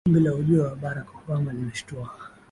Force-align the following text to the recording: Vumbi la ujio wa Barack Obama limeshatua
Vumbi 0.05 0.19
la 0.19 0.33
ujio 0.35 0.63
wa 0.63 0.75
Barack 0.75 1.15
Obama 1.15 1.53
limeshatua 1.53 2.09